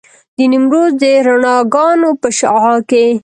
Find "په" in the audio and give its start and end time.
2.21-2.27